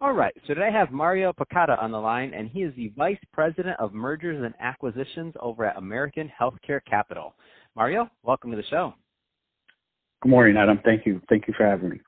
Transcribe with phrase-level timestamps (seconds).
[0.00, 2.92] All right, so today I have Mario Picata on the line, and he is the
[2.96, 7.34] Vice President of Mergers and Acquisitions over at American Healthcare Capital.
[7.74, 8.94] Mario, welcome to the show.
[10.22, 10.78] Good morning, Adam.
[10.84, 11.20] Thank you.
[11.28, 12.00] Thank you for having me.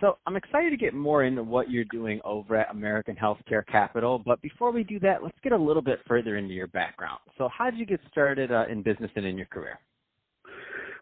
[0.00, 4.18] So I'm excited to get more into what you're doing over at American Healthcare Capital.
[4.18, 7.20] But before we do that, let's get a little bit further into your background.
[7.38, 9.78] So how did you get started uh, in business and in your career?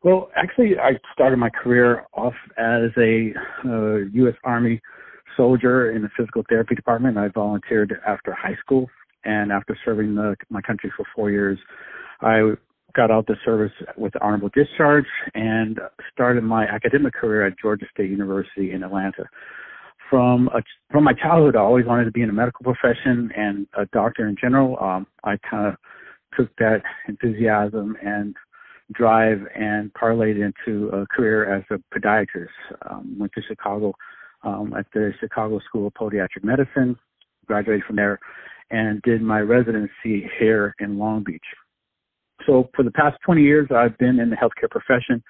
[0.03, 3.33] Well, actually, I started my career off as a
[3.65, 4.35] uh, U.S.
[4.45, 4.83] Army
[5.37, 7.19] soldier in the physical therapy department.
[7.19, 8.89] I volunteered after high school,
[9.25, 11.59] and after serving the, my country for four years,
[12.21, 12.53] I
[12.95, 15.81] got out the service with honorable discharge and
[16.13, 19.25] started my academic career at Georgia State University in Atlanta.
[20.11, 23.67] From a, from my childhood, I always wanted to be in the medical profession and
[23.77, 24.79] a doctor in general.
[24.81, 25.75] Um, I kind of
[26.37, 28.35] took that enthusiasm and
[28.93, 32.49] drive and parlayed into a career as a podiatrist.
[32.89, 33.95] Um, went to Chicago
[34.45, 36.97] um, at the Chicago School of Podiatric Medicine,
[37.47, 38.19] graduated from there,
[38.71, 41.45] and did my residency here in Long Beach.
[42.47, 45.23] So for the past 20 years, I've been in the healthcare profession,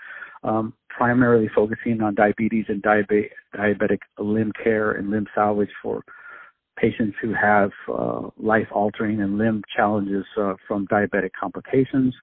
[0.43, 6.03] um, primarily focusing on diabetes and diabetic, limb care and limb salvage for
[6.77, 12.15] patients who have uh, life-altering and limb challenges uh, from diabetic complications.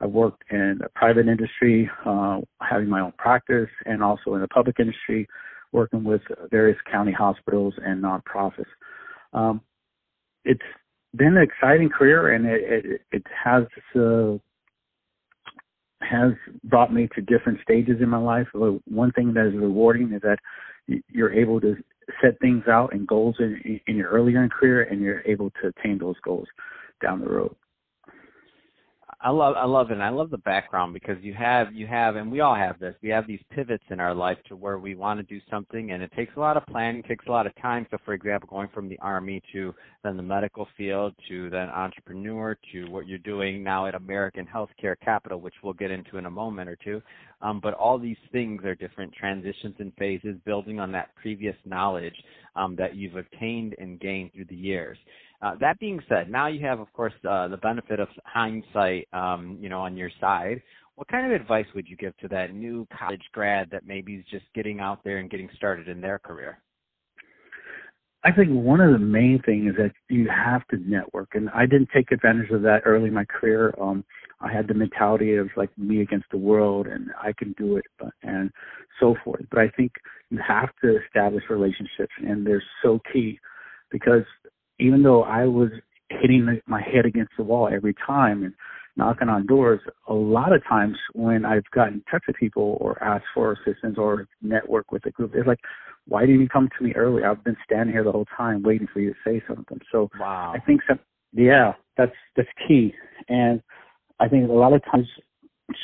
[0.00, 4.48] I've worked in the private industry, uh, having my own practice, and also in the
[4.48, 5.26] public industry,
[5.74, 8.70] working with various county hospitals and nonprofits.
[9.32, 9.60] Um,
[10.44, 10.62] it's
[11.16, 13.64] been an exciting career, and it it, it has
[13.96, 14.38] uh,
[16.00, 16.32] has
[16.64, 18.46] brought me to different stages in my life.
[18.52, 20.38] One thing that is rewarding is that
[21.08, 21.76] you're able to
[22.22, 25.68] set things out and goals in, in your earlier in career, and you're able to
[25.68, 26.46] attain those goals
[27.02, 27.56] down the road.
[29.20, 29.94] I love I love it.
[29.94, 32.94] And I love the background because you have you have and we all have this.
[33.02, 36.02] We have these pivots in our life to where we want to do something and
[36.02, 37.86] it takes a lot of planning, takes a lot of time.
[37.90, 42.56] So for example, going from the army to then the medical field to then entrepreneur
[42.72, 46.30] to what you're doing now at American Healthcare Capital, which we'll get into in a
[46.30, 47.00] moment or two.
[47.42, 52.14] Um, but all these things are different transitions and phases, building on that previous knowledge
[52.56, 54.98] um, that you've obtained and gained through the years.
[55.44, 59.58] Uh, that being said, now you have, of course, uh, the benefit of hindsight, um,
[59.60, 60.62] you know, on your side.
[60.94, 64.24] What kind of advice would you give to that new college grad that maybe is
[64.30, 66.62] just getting out there and getting started in their career?
[68.22, 71.66] I think one of the main things is that you have to network, and I
[71.66, 73.74] didn't take advantage of that early in my career.
[73.78, 74.02] Um,
[74.40, 77.84] I had the mentality of like me against the world, and I can do it,
[78.22, 78.50] and
[78.98, 79.44] so forth.
[79.50, 79.92] But I think
[80.30, 83.38] you have to establish relationships, and they're so key
[83.90, 84.24] because
[84.78, 85.70] even though I was
[86.10, 88.54] hitting my head against the wall every time and
[88.96, 93.02] knocking on doors, a lot of times when I've gotten in touch with people or
[93.02, 95.60] asked for assistance or network with a group, it's like,
[96.06, 97.28] why didn't you come to me earlier?
[97.28, 99.80] I've been standing here the whole time waiting for you to say something.
[99.90, 100.52] So wow.
[100.54, 101.00] I think some,
[101.32, 102.94] yeah, that's that's key.
[103.28, 103.62] And
[104.20, 105.08] I think a lot of times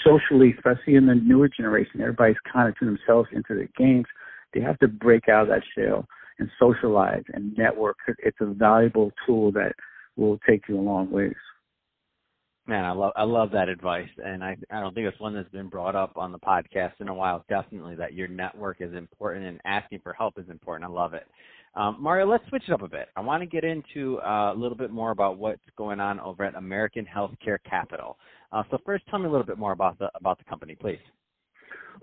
[0.04, 4.06] socially, especially in the newer generation, everybody's kind of to themselves into the games.
[4.52, 6.06] They have to break out of that shell
[6.40, 7.96] and socialize and network.
[8.18, 9.72] It's a valuable tool that
[10.16, 11.34] will take you a long ways.
[12.66, 15.48] Man, I love I love that advice, and I I don't think it's one that's
[15.50, 17.44] been brought up on the podcast in a while.
[17.48, 20.88] Definitely, that your network is important and asking for help is important.
[20.88, 21.26] I love it.
[21.74, 23.08] Um, Mario, let's switch it up a bit.
[23.16, 26.44] I want to get into uh, a little bit more about what's going on over
[26.44, 28.18] at American Healthcare Capital.
[28.52, 30.98] Uh, so first, tell me a little bit more about the about the company, please.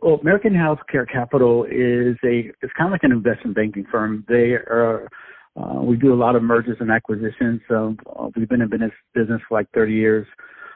[0.01, 4.25] Well, American Healthcare Capital is a it's kind of like an investment banking firm.
[4.27, 5.07] They are
[5.55, 7.61] uh, we do a lot of mergers and acquisitions.
[7.67, 10.27] So uh, we've been in business business for like 30 years.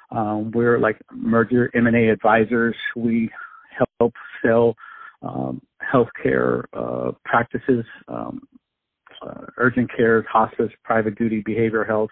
[0.10, 2.76] Um, we're like merger M&A advisors.
[2.96, 3.30] We
[4.00, 4.14] help
[4.44, 4.76] sell
[5.22, 5.62] um,
[5.94, 8.42] healthcare uh, practices, um,
[9.22, 12.10] uh, urgent care, hospice, private duty, behavioral health,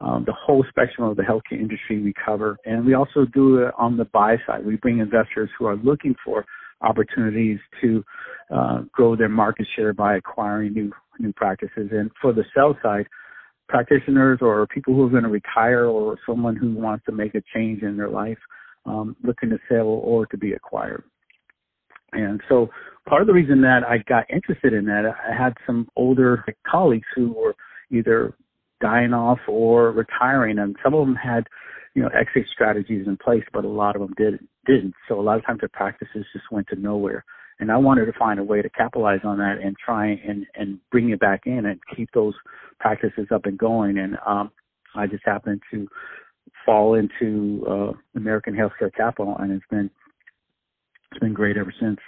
[0.00, 2.58] um, the whole spectrum of the healthcare industry we cover.
[2.64, 4.64] And we also do it on the buy side.
[4.64, 6.44] We bring investors who are looking for
[6.82, 8.04] opportunities to
[8.54, 11.88] uh, grow their market share by acquiring new new practices.
[11.92, 13.06] And for the sell side,
[13.68, 17.42] practitioners or people who are going to retire or someone who wants to make a
[17.54, 18.38] change in their life,
[18.84, 21.02] um, looking to sell or to be acquired.
[22.12, 22.68] And so
[23.08, 27.06] part of the reason that I got interested in that, I had some older colleagues
[27.14, 27.54] who were
[27.90, 28.34] either
[28.80, 31.46] dying off or retiring, and some of them had
[31.94, 34.94] you know exit strategies in place, but a lot of them did didn't.
[35.08, 37.24] So a lot of times their practices just went to nowhere.
[37.58, 40.78] And I wanted to find a way to capitalize on that and try and and
[40.90, 42.34] bring it back in and keep those
[42.80, 43.98] practices up and going.
[43.98, 44.50] And um,
[44.94, 45.88] I just happened to
[46.66, 49.90] fall into uh, American Healthcare Capital, and it's been
[51.10, 51.98] it's been great ever since.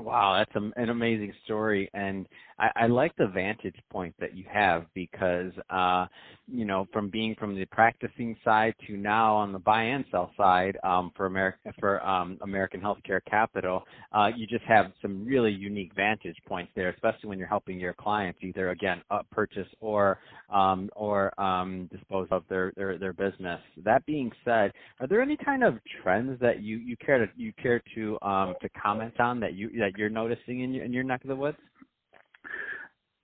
[0.00, 2.26] Wow, that's a, an amazing story, and
[2.58, 6.06] I, I like the vantage point that you have because, uh,
[6.46, 10.30] you know, from being from the practicing side to now on the buy and sell
[10.36, 13.82] side um, for America for um, American Healthcare Capital,
[14.12, 17.94] uh, you just have some really unique vantage points there, especially when you're helping your
[17.94, 20.18] clients either again up purchase or
[20.52, 23.60] um, or um, dispose of their, their their business.
[23.84, 27.52] That being said, are there any kind of trends that you you care to you
[27.62, 31.04] care to um, to comment on that you that you're noticing in your in your
[31.04, 31.58] neck of the woods?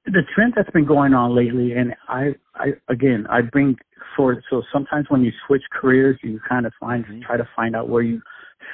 [0.06, 3.76] The trend that's been going on lately, and I, I again, I bring
[4.16, 7.20] for so sometimes when you switch careers, you kind of find mm-hmm.
[7.20, 8.20] try to find out where you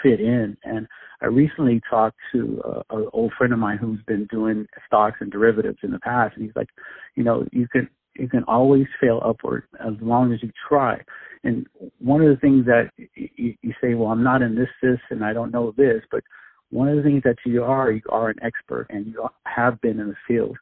[0.03, 0.57] fit in.
[0.65, 0.87] And
[1.21, 5.31] I recently talked to a, an old friend of mine who's been doing stocks and
[5.31, 6.69] derivatives in the past, and he's like,
[7.17, 11.01] you know, you can you can always fail upward as long as you try.
[11.45, 11.67] And
[11.99, 15.25] one of the things that you, you say, well, I'm not in this, this, and
[15.25, 16.23] I don't know this, but
[16.71, 20.01] one of the things that you are, you are an expert and you have been
[20.01, 20.57] in the field.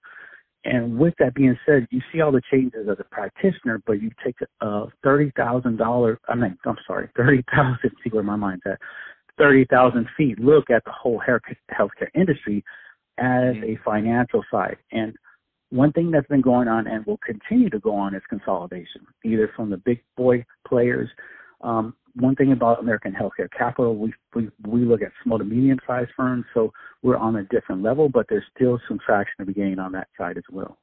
[0.64, 4.11] And with that being said, you see all the changes as a practitioner, but you
[4.25, 8.62] take a thirty thousand dollar I mean I'm sorry, thirty thousand see where my mind's
[8.66, 8.78] at.
[9.38, 12.64] Thirty thousand feet look at the whole healthcare industry
[13.19, 13.64] as mm-hmm.
[13.64, 14.76] a financial side.
[14.93, 15.14] And
[15.70, 19.50] one thing that's been going on and will continue to go on is consolidation, either
[19.56, 21.08] from the big boy players
[21.62, 25.78] um, one thing about American Healthcare Capital, we, we we look at small to medium
[25.87, 26.72] sized firms, so
[27.02, 30.08] we're on a different level, but there's still some traction to be gained on that
[30.16, 30.78] side as well.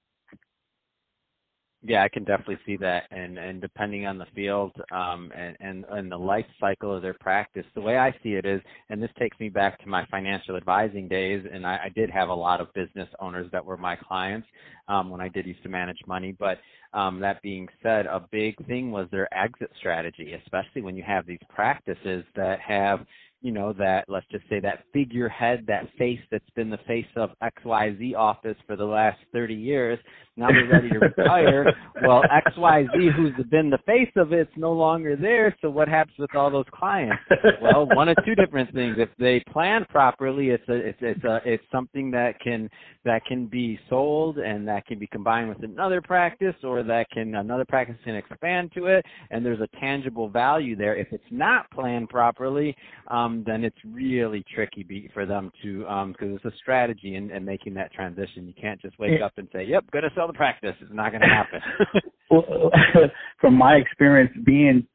[1.83, 5.85] Yeah, I can definitely see that, and and depending on the field um, and and
[5.91, 9.11] and the life cycle of their practice, the way I see it is, and this
[9.19, 12.61] takes me back to my financial advising days, and I, I did have a lot
[12.61, 14.47] of business owners that were my clients
[14.87, 16.35] um, when I did used to manage money.
[16.37, 16.59] But
[16.93, 21.27] um, that being said, a big thing was their exit strategy, especially when you have
[21.27, 23.05] these practices that have
[23.41, 27.31] you know, that let's just say that figurehead, that face that's been the face of
[27.41, 29.99] XYZ office for the last 30 years,
[30.37, 31.65] now they're ready to retire.
[32.03, 35.55] well, XYZ, who's been the face of it's no longer there.
[35.61, 37.17] So what happens with all those clients?
[37.61, 38.95] Well, one of two different things.
[38.97, 42.69] If they plan properly, it's a, it's, it's a, it's something that can,
[43.05, 47.35] that can be sold and that can be combined with another practice or that can,
[47.35, 49.05] another practice can expand to it.
[49.31, 50.95] And there's a tangible value there.
[50.95, 52.75] If it's not planned properly,
[53.09, 57.31] um, then it's really tricky be, for them to, um, cause it's a strategy in,
[57.31, 58.47] in making that transition.
[58.47, 60.75] You can't just wake up and say, yep, gonna sell the practice.
[60.81, 61.61] It's not going to happen.
[62.29, 62.71] well,
[63.41, 64.87] from my experience being,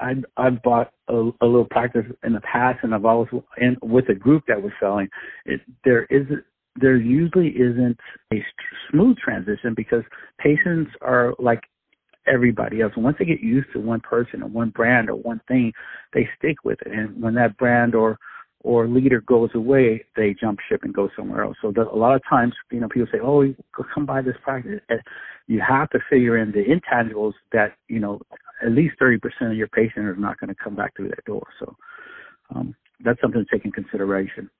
[0.00, 3.28] I I've bought a, a little practice in the past, and I've always
[3.58, 5.08] in with a group that was selling.
[5.44, 6.26] It there is
[6.80, 7.98] there usually isn't
[8.32, 8.44] a
[8.90, 10.02] smooth transition because
[10.38, 11.60] patients are like
[12.26, 12.92] everybody else.
[12.96, 15.72] Once they get used to one person or one brand or one thing,
[16.12, 16.92] they stick with it.
[16.92, 18.18] And when that brand or
[18.62, 21.56] or leader goes away, they jump ship and go somewhere else.
[21.62, 23.44] So the, a lot of times, you know, people say, "Oh,
[23.94, 24.80] come by this practice."
[25.46, 28.20] You have to figure in the intangibles that you know
[28.62, 31.24] at least thirty percent of your patients are not going to come back through that
[31.24, 31.46] door.
[31.58, 31.76] So
[32.54, 34.50] um, that's something to take in consideration.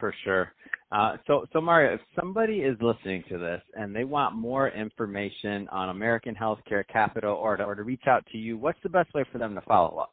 [0.00, 0.52] For sure.
[0.92, 5.68] Uh, so, so Mario, if somebody is listening to this and they want more information
[5.68, 9.12] on American Healthcare Capital or to, or to reach out to you, what's the best
[9.14, 10.12] way for them to follow up?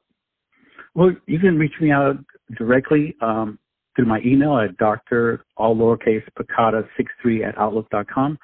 [0.93, 2.17] Well, you can reach me out
[2.57, 3.57] directly um,
[3.95, 5.45] through my email at Dr.
[5.55, 8.37] all lowercase Picata 63 at outlook.com,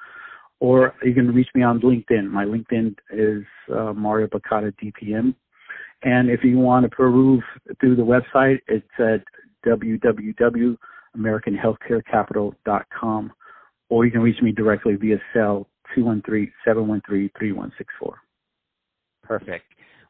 [0.58, 2.28] or you can reach me on LinkedIn.
[2.28, 5.34] My LinkedIn is uh, Mario Picata DPM.
[6.02, 7.44] And if you want to peruse
[7.80, 9.22] through the website, it's at
[11.16, 13.32] www.americanhealthcarecapital.com,
[13.88, 15.66] or you can reach me directly via cell
[15.96, 17.70] 213-713-3164.
[19.22, 19.64] Perfect.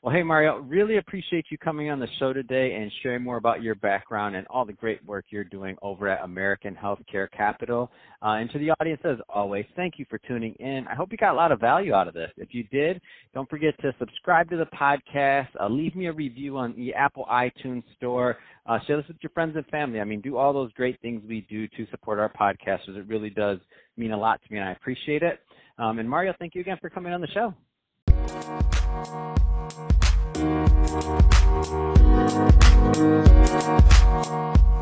[0.05, 3.63] Well, hey, Mario, really appreciate you coming on the show today and sharing more about
[3.63, 7.91] your background and all the great work you're doing over at American Healthcare Capital.
[8.21, 10.87] Uh, and to the audience, as always, thank you for tuning in.
[10.91, 12.31] I hope you got a lot of value out of this.
[12.37, 13.01] If you did,
[13.33, 17.25] don't forget to subscribe to the podcast, uh, leave me a review on the Apple
[17.33, 20.01] iTunes Store, uh, share this with your friends and family.
[20.01, 22.99] I mean, do all those great things we do to support our podcasters.
[22.99, 23.59] It really does
[23.97, 25.41] mean a lot to me, and I appreciate it.
[25.79, 28.74] Um, and Mario, thank you again for coming on the show.
[28.95, 29.09] Thank
[34.59, 34.74] you.